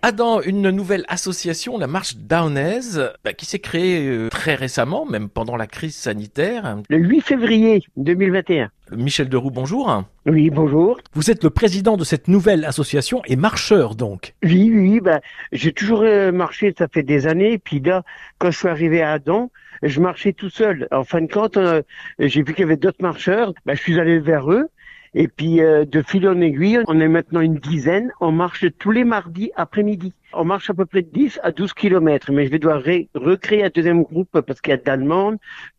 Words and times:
Adam, 0.00 0.40
une 0.42 0.70
nouvelle 0.70 1.04
association, 1.08 1.76
la 1.76 1.88
Marche 1.88 2.16
Downaise, 2.16 3.10
bah, 3.24 3.32
qui 3.32 3.46
s'est 3.46 3.58
créée 3.58 4.06
euh, 4.06 4.28
très 4.28 4.54
récemment, 4.54 5.04
même 5.04 5.28
pendant 5.28 5.56
la 5.56 5.66
crise 5.66 5.96
sanitaire. 5.96 6.78
Le 6.88 6.98
8 6.98 7.20
février 7.20 7.82
2021. 7.96 8.70
Michel 8.92 9.28
Deroux, 9.28 9.50
bonjour. 9.50 10.04
Oui, 10.24 10.50
bonjour. 10.50 11.00
Vous 11.14 11.32
êtes 11.32 11.42
le 11.42 11.50
président 11.50 11.96
de 11.96 12.04
cette 12.04 12.28
nouvelle 12.28 12.64
association 12.64 13.22
et 13.26 13.34
marcheur 13.34 13.96
donc. 13.96 14.34
Oui, 14.44 14.70
oui, 14.72 15.00
bah, 15.00 15.20
j'ai 15.50 15.72
toujours 15.72 16.02
euh, 16.02 16.30
marché, 16.30 16.72
ça 16.78 16.86
fait 16.86 17.02
des 17.02 17.26
années. 17.26 17.58
Puis 17.58 17.80
là, 17.80 18.04
quand 18.38 18.52
je 18.52 18.58
suis 18.58 18.68
arrivé 18.68 19.02
à 19.02 19.10
Adam, 19.10 19.50
je 19.82 20.00
marchais 20.00 20.32
tout 20.32 20.50
seul. 20.50 20.86
En 20.92 21.02
fin 21.02 21.22
de 21.22 21.32
compte, 21.32 21.56
euh, 21.56 21.82
j'ai 22.20 22.42
vu 22.44 22.54
qu'il 22.54 22.62
y 22.62 22.66
avait 22.66 22.76
d'autres 22.76 23.02
marcheurs. 23.02 23.52
Bah, 23.66 23.74
je 23.74 23.80
suis 23.80 23.98
allé 23.98 24.20
vers 24.20 24.52
eux. 24.52 24.68
Et 25.14 25.28
puis 25.28 25.60
euh, 25.60 25.84
de 25.84 26.02
fil 26.02 26.28
en 26.28 26.40
aiguille, 26.40 26.80
on 26.86 27.00
est 27.00 27.08
maintenant 27.08 27.40
une 27.40 27.56
dizaine. 27.56 28.12
On 28.20 28.32
marche 28.32 28.66
tous 28.78 28.90
les 28.90 29.04
mardis 29.04 29.50
après-midi. 29.56 30.12
On 30.32 30.44
marche 30.44 30.70
à 30.70 30.74
peu 30.74 30.86
près 30.86 31.02
de 31.02 31.10
10 31.10 31.40
à 31.42 31.52
12 31.52 31.72
kilomètres. 31.74 32.30
Mais 32.32 32.46
je 32.46 32.50
vais 32.50 32.58
devoir 32.58 32.82
recréer 33.14 33.64
un 33.64 33.70
deuxième 33.74 34.02
groupe 34.02 34.40
parce 34.40 34.60
qu'il 34.60 34.70
y 34.70 34.74
a 34.74 34.96
de 34.96 35.36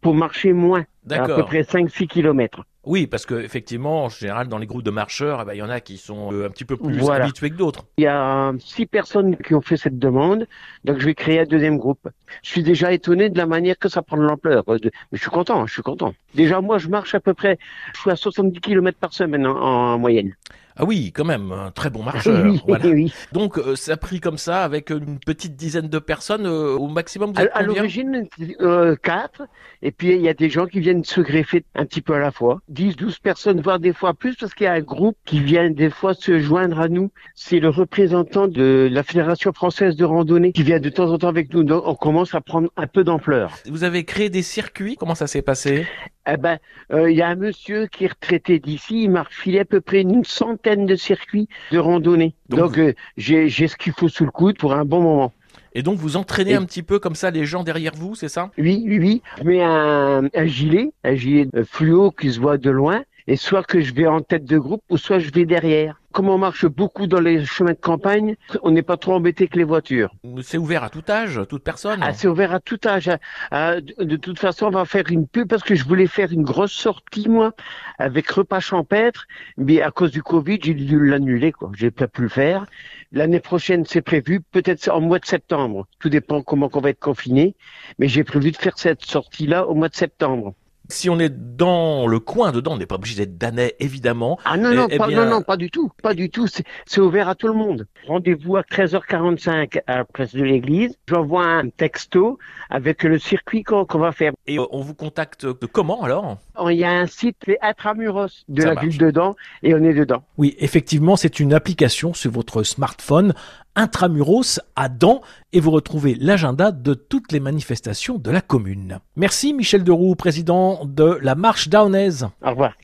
pour 0.00 0.14
marcher 0.14 0.52
moins. 0.52 0.84
À 1.10 1.26
peu 1.26 1.44
près 1.44 1.62
5-6 1.62 2.06
kilomètres. 2.06 2.64
Oui, 2.84 3.06
parce 3.06 3.26
que 3.26 3.34
effectivement, 3.34 4.04
en 4.04 4.08
général, 4.08 4.48
dans 4.48 4.58
les 4.58 4.66
groupes 4.66 4.82
de 4.82 4.90
marcheurs, 4.90 5.40
eh 5.42 5.44
ben, 5.44 5.52
il 5.54 5.58
y 5.58 5.62
en 5.62 5.70
a 5.70 5.80
qui 5.80 5.98
sont 5.98 6.32
euh, 6.32 6.46
un 6.46 6.50
petit 6.50 6.64
peu 6.64 6.76
plus 6.76 7.08
habitués 7.08 7.50
que 7.50 7.54
d'autres. 7.54 7.84
Il 7.96 8.04
y 8.04 8.08
a 8.08 8.52
six 8.58 8.86
personnes 8.86 9.36
qui 9.36 9.54
ont 9.54 9.60
fait 9.60 9.76
cette 9.76 9.98
demande, 9.98 10.46
donc 10.84 10.98
je 10.98 11.04
vais 11.04 11.14
créer 11.14 11.40
un 11.40 11.44
deuxième 11.44 11.78
groupe. 11.78 12.08
Je 12.42 12.50
suis 12.50 12.62
déjà 12.64 12.92
étonné 12.92 13.30
de 13.30 13.38
la 13.38 13.46
manière 13.46 13.78
que 13.78 13.88
ça 13.88 14.02
prend 14.02 14.16
de 14.16 14.22
l'ampleur. 14.22 14.64
Mais 14.66 14.78
je 15.12 15.18
suis 15.18 15.30
content, 15.30 15.64
je 15.66 15.74
suis 15.74 15.82
content. 15.82 16.12
Déjà, 16.34 16.60
moi, 16.60 16.78
je 16.78 16.88
marche 16.88 17.14
à 17.14 17.20
peu 17.20 17.34
près, 17.34 17.58
je 17.94 18.00
suis 18.00 18.10
à 18.10 18.16
70 18.16 18.60
km 18.60 18.98
par 18.98 19.12
semaine 19.12 19.46
en 19.46 19.98
moyenne. 19.98 20.34
Ah 20.76 20.84
oui, 20.84 21.12
quand 21.14 21.24
même, 21.24 21.52
un 21.52 21.70
très 21.70 21.90
bon 21.90 22.02
marcheur. 22.02 22.46
Oui, 22.66 22.78
oui. 22.84 23.12
Donc 23.32 23.58
euh, 23.58 23.76
ça 23.76 23.92
a 23.92 23.96
pris 23.96 24.20
comme 24.20 24.38
ça 24.38 24.64
avec 24.64 24.90
une 24.90 25.18
petite 25.18 25.54
dizaine 25.54 25.88
de 25.88 25.98
personnes 25.98 26.46
euh, 26.46 26.76
au 26.76 26.88
maximum. 26.88 27.32
Vous 27.32 27.42
à, 27.52 27.62
l'origine, 27.62 28.26
euh, 28.60 28.96
quatre. 28.96 29.42
Et 29.82 29.90
puis 29.90 30.14
il 30.14 30.22
y 30.22 30.28
a 30.28 30.34
des 30.34 30.48
gens 30.48 30.66
qui 30.66 30.80
viennent 30.80 31.04
se 31.04 31.20
greffer 31.20 31.64
un 31.74 31.84
petit 31.84 32.00
peu 32.00 32.14
à 32.14 32.18
la 32.18 32.30
fois. 32.30 32.60
10, 32.68 32.96
12 32.96 33.18
personnes, 33.18 33.60
voire 33.60 33.80
des 33.80 33.92
fois 33.92 34.14
plus, 34.14 34.34
parce 34.36 34.54
qu'il 34.54 34.64
y 34.64 34.68
a 34.68 34.72
un 34.72 34.80
groupe 34.80 35.16
qui 35.24 35.40
vient 35.40 35.70
des 35.70 35.90
fois 35.90 36.14
se 36.14 36.38
joindre 36.38 36.80
à 36.80 36.88
nous. 36.88 37.10
C'est 37.34 37.60
le 37.60 37.68
représentant 37.68 38.48
de 38.48 38.88
la 38.90 39.02
Fédération 39.02 39.52
française 39.52 39.96
de 39.96 40.04
randonnée 40.04 40.52
qui 40.52 40.62
vient 40.62 40.80
de 40.80 40.88
temps 40.88 41.10
en 41.10 41.18
temps 41.18 41.28
avec 41.28 41.52
nous. 41.52 41.64
Donc 41.64 41.82
on 41.86 41.94
commence 41.94 42.34
à 42.34 42.40
prendre 42.40 42.70
un 42.76 42.86
peu 42.86 43.04
d'ampleur. 43.04 43.52
Vous 43.66 43.84
avez 43.84 44.04
créé 44.04 44.30
des 44.30 44.42
circuits? 44.42 44.96
Comment 44.96 45.14
ça 45.14 45.26
s'est 45.26 45.42
passé? 45.42 45.86
Eh 46.26 46.36
ben, 46.36 46.58
il 46.92 47.16
y 47.16 47.22
a 47.22 47.26
un 47.26 47.34
monsieur 47.34 47.88
qui 47.88 48.04
est 48.04 48.08
retraité 48.12 48.60
d'ici, 48.60 49.02
il 49.02 49.10
m'a 49.10 49.24
refilé 49.24 49.58
à 49.58 49.64
peu 49.64 49.80
près 49.80 50.02
une 50.02 50.24
centaine 50.24 50.61
de 50.62 50.96
circuits 50.96 51.48
de 51.70 51.78
randonnée. 51.78 52.34
Donc, 52.48 52.78
euh, 52.78 52.94
j'ai 53.16 53.48
ce 53.48 53.76
qu'il 53.76 53.92
faut 53.92 54.08
sous 54.08 54.24
le 54.24 54.30
coude 54.30 54.58
pour 54.58 54.74
un 54.74 54.84
bon 54.84 55.02
moment. 55.02 55.32
Et 55.74 55.82
donc 55.82 55.98
vous 55.98 56.16
entraînez 56.16 56.54
un 56.54 56.64
petit 56.64 56.82
peu 56.82 56.98
comme 56.98 57.14
ça 57.14 57.30
les 57.30 57.46
gens 57.46 57.64
derrière 57.64 57.94
vous, 57.94 58.14
c'est 58.14 58.28
ça? 58.28 58.50
Oui, 58.58 58.84
oui, 58.86 58.98
oui. 58.98 59.22
Je 59.38 59.44
mets 59.44 59.62
un, 59.62 60.28
un 60.34 60.46
gilet, 60.46 60.92
un 61.02 61.14
gilet 61.14 61.48
fluo 61.64 62.10
qui 62.10 62.30
se 62.30 62.40
voit 62.40 62.58
de 62.58 62.68
loin, 62.70 63.04
et 63.26 63.36
soit 63.36 63.62
que 63.62 63.80
je 63.80 63.94
vais 63.94 64.06
en 64.06 64.20
tête 64.20 64.44
de 64.44 64.58
groupe, 64.58 64.82
ou 64.90 64.98
soit 64.98 65.18
je 65.18 65.30
vais 65.30 65.46
derrière 65.46 65.98
comme 66.12 66.28
on 66.28 66.38
marche 66.38 66.66
beaucoup 66.66 67.06
dans 67.06 67.20
les 67.20 67.44
chemins 67.44 67.72
de 67.72 67.76
campagne, 67.76 68.36
on 68.62 68.70
n'est 68.70 68.82
pas 68.82 68.96
trop 68.96 69.14
embêté 69.14 69.48
que 69.48 69.58
les 69.58 69.64
voitures. 69.64 70.14
C'est 70.42 70.58
ouvert 70.58 70.84
à 70.84 70.90
tout 70.90 71.02
âge, 71.08 71.40
toute 71.48 71.64
personne 71.64 72.00
ah, 72.02 72.12
C'est 72.12 72.28
ouvert 72.28 72.52
à 72.52 72.60
tout 72.60 72.78
âge. 72.86 73.10
Ah, 73.50 73.80
de 73.80 74.16
toute 74.16 74.38
façon, 74.38 74.66
on 74.66 74.70
va 74.70 74.84
faire 74.84 75.10
une 75.10 75.26
pub 75.26 75.48
parce 75.48 75.62
que 75.62 75.74
je 75.74 75.84
voulais 75.84 76.06
faire 76.06 76.32
une 76.32 76.44
grosse 76.44 76.72
sortie, 76.72 77.28
moi, 77.28 77.52
avec 77.98 78.30
repas 78.30 78.60
champêtre, 78.60 79.26
mais 79.56 79.82
à 79.82 79.90
cause 79.90 80.12
du 80.12 80.22
Covid, 80.22 80.58
j'ai 80.62 80.74
dû 80.74 81.04
l'annuler, 81.04 81.52
quoi. 81.52 81.70
J'ai 81.74 81.90
pas 81.90 82.08
pu 82.08 82.22
le 82.22 82.28
faire. 82.28 82.66
L'année 83.12 83.40
prochaine, 83.40 83.84
c'est 83.84 84.02
prévu, 84.02 84.40
peut-être 84.40 84.88
en 84.88 85.00
mois 85.00 85.18
de 85.18 85.26
septembre. 85.26 85.86
Tout 85.98 86.08
dépend 86.08 86.42
comment 86.42 86.70
on 86.72 86.80
va 86.80 86.90
être 86.90 87.00
confiné, 87.00 87.54
mais 87.98 88.08
j'ai 88.08 88.24
prévu 88.24 88.52
de 88.52 88.56
faire 88.56 88.78
cette 88.78 89.04
sortie-là 89.04 89.66
au 89.66 89.74
mois 89.74 89.88
de 89.88 89.94
septembre. 89.94 90.54
Si 90.88 91.08
on 91.08 91.18
est 91.18 91.30
dans 91.56 92.06
le 92.06 92.18
coin 92.18 92.52
dedans, 92.52 92.72
on 92.72 92.76
n'est 92.76 92.86
pas 92.86 92.96
obligé 92.96 93.16
d'être 93.16 93.38
danais, 93.38 93.74
évidemment. 93.80 94.38
Ah 94.44 94.56
non, 94.56 94.74
non, 94.74 94.86
eh, 94.90 94.94
eh 94.94 94.98
pas, 94.98 95.08
non, 95.08 95.26
non, 95.26 95.42
pas 95.42 95.56
du 95.56 95.70
tout. 95.70 95.90
Pas 96.02 96.14
du 96.14 96.28
tout. 96.28 96.46
C'est 96.86 97.00
ouvert 97.00 97.28
à 97.28 97.34
tout 97.34 97.46
le 97.46 97.54
monde. 97.54 97.86
Rendez-vous 98.06 98.56
à 98.56 98.62
13h45 98.62 99.80
à 99.86 99.98
la 99.98 100.04
place 100.04 100.34
de 100.34 100.42
l'église. 100.42 100.96
J'envoie 101.08 101.44
un 101.44 101.68
texto 101.68 102.38
avec 102.68 103.02
le 103.04 103.18
circuit 103.18 103.62
qu'on 103.62 103.86
va 103.98 104.12
faire. 104.12 104.32
Et 104.46 104.58
on 104.58 104.80
vous 104.80 104.94
contacte 104.94 105.52
comment 105.72 106.02
alors? 106.02 106.38
Oh, 106.58 106.68
Il 106.68 106.78
y 106.78 106.84
a 106.84 106.90
un 106.90 107.06
site, 107.06 107.36
c'est 107.44 107.58
Intramuros 107.62 108.44
de 108.48 108.62
la 108.62 108.74
ville 108.74 108.98
dedans 108.98 109.34
et 109.62 109.74
on 109.74 109.82
est 109.82 109.94
dedans. 109.94 110.22
Oui, 110.36 110.54
effectivement, 110.58 111.16
c'est 111.16 111.40
une 111.40 111.54
application 111.54 112.12
sur 112.12 112.30
votre 112.30 112.62
smartphone 112.62 113.34
Intramuros 113.74 114.60
à 114.76 114.88
Dans 114.88 115.22
et 115.52 115.60
vous 115.60 115.70
retrouvez 115.70 116.14
l'agenda 116.14 116.72
de 116.72 116.94
toutes 116.94 117.32
les 117.32 117.40
manifestations 117.40 118.18
de 118.18 118.30
la 118.30 118.40
commune. 118.40 118.98
Merci 119.16 119.54
Michel 119.54 119.84
Deroux, 119.84 120.14
président 120.14 120.84
de 120.84 121.18
la 121.22 121.34
Marche 121.34 121.68
Downaise. 121.68 122.28
Au 122.42 122.50
revoir. 122.50 122.74